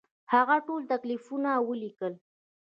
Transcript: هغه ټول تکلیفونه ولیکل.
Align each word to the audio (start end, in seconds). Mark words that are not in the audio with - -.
هغه 0.33 0.55
ټول 0.67 0.81
تکلیفونه 0.91 1.49
ولیکل. 1.67 2.13